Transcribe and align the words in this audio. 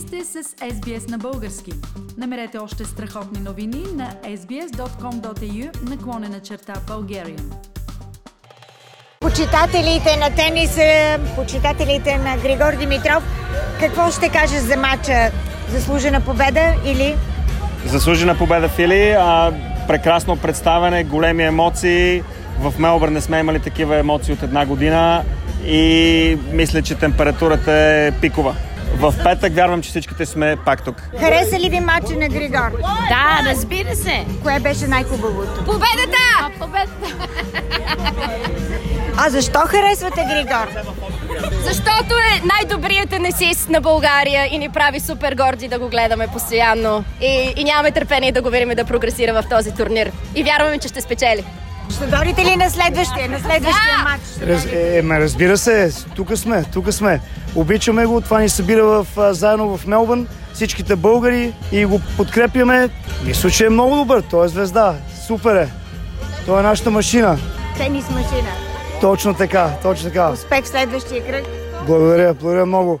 сте 0.00 0.24
с 0.24 0.42
SBS 0.44 1.10
на 1.10 1.18
български. 1.18 1.72
Намерете 2.18 2.58
още 2.58 2.84
страхотни 2.84 3.40
новини 3.40 3.84
на 3.94 4.10
sbs.com.au 4.24 5.90
наклонена 5.90 6.40
черта 6.40 6.72
Bulgarian. 6.74 7.42
Почитателите 9.20 10.16
на 10.16 10.34
тениса, 10.36 11.18
почитателите 11.36 12.18
на 12.18 12.36
Григор 12.36 12.78
Димитров, 12.78 13.24
какво 13.80 14.10
ще 14.10 14.28
кажеш 14.28 14.60
за 14.60 14.76
матча? 14.76 15.30
Заслужена 15.70 16.20
победа 16.20 16.74
или? 16.86 17.16
Заслужена 17.86 18.38
победа, 18.38 18.68
Фили. 18.68 19.10
А, 19.10 19.52
прекрасно 19.88 20.36
представяне, 20.36 21.04
големи 21.04 21.44
емоции. 21.44 22.22
В 22.60 22.78
Мелбърн 22.78 23.12
не 23.12 23.20
сме 23.20 23.38
имали 23.38 23.60
такива 23.60 23.96
емоции 23.96 24.34
от 24.34 24.42
една 24.42 24.66
година 24.66 25.24
и 25.66 26.38
мисля, 26.52 26.82
че 26.82 26.94
температурата 26.94 27.72
е 27.72 28.12
пикова. 28.20 28.54
В 28.98 29.14
петък 29.24 29.54
вярвам, 29.54 29.82
че 29.82 29.90
всичките 29.90 30.26
сме 30.26 30.56
пак 30.64 30.84
тук. 30.84 31.02
Хареса 31.20 31.58
ли 31.58 31.68
ви 31.68 31.80
матча 31.80 32.14
на 32.16 32.28
Григор? 32.28 32.70
Да, 33.08 33.50
разбира 33.50 33.96
се. 33.96 34.24
Кое 34.42 34.60
беше 34.60 34.86
най-хубавото? 34.86 35.64
Победата! 35.64 36.50
Победата! 36.60 37.28
А 39.16 39.30
защо 39.30 39.58
харесвате 39.58 40.24
Григор? 40.34 40.68
Защото 41.62 42.14
е 42.14 42.42
най-добрият 42.46 43.10
тенисист 43.10 43.68
на 43.68 43.80
България 43.80 44.48
и 44.54 44.58
ни 44.58 44.68
прави 44.68 45.00
супер 45.00 45.34
горди 45.34 45.68
да 45.68 45.78
го 45.78 45.88
гледаме 45.88 46.26
постоянно. 46.26 47.04
И, 47.20 47.52
и 47.56 47.64
нямаме 47.64 47.90
търпение 47.90 48.32
да 48.32 48.42
го 48.42 48.50
видим 48.50 48.68
да 48.68 48.84
прогресира 48.84 49.42
в 49.42 49.48
този 49.48 49.74
турнир. 49.74 50.12
И 50.34 50.42
вярваме, 50.42 50.78
че 50.78 50.88
ще 50.88 51.00
спечели. 51.00 51.44
Ще 51.90 52.06
дойдете 52.06 52.44
ли 52.44 52.56
на 52.56 52.70
следващия, 52.70 53.28
на 53.28 53.38
следващия 53.38 53.96
Да! 53.98 54.10
матч? 54.10 54.22
Раз, 54.48 54.66
е, 54.72 55.02
ме, 55.02 55.20
разбира 55.20 55.58
се, 55.58 55.92
тук 56.16 56.36
сме, 56.36 56.64
тук 56.64 56.92
сме. 56.92 57.20
Обичаме 57.54 58.06
го, 58.06 58.20
това 58.20 58.40
ни 58.40 58.48
събира 58.48 58.84
в, 58.84 59.06
а, 59.16 59.34
заедно 59.34 59.76
в 59.76 59.86
Мелбърн, 59.86 60.26
всичките 60.52 60.96
българи 60.96 61.52
и 61.72 61.84
го 61.84 62.00
подкрепяме. 62.16 62.88
Мисля, 63.24 63.50
че 63.50 63.66
е 63.66 63.70
много 63.70 63.96
добър, 63.96 64.22
той 64.30 64.44
е 64.44 64.48
звезда, 64.48 64.94
супер 65.26 65.54
е. 65.54 65.68
Той 66.46 66.60
е 66.60 66.62
нашата 66.62 66.90
машина. 66.90 67.38
Тенис 67.76 68.10
машина. 68.10 68.48
Точно 69.00 69.34
така, 69.34 69.70
точно 69.82 70.08
така. 70.08 70.30
Успех 70.30 70.66
следващия 70.66 71.26
кръг. 71.26 71.44
Благодаря, 71.86 72.34
благодаря 72.34 72.66
много. 72.66 73.00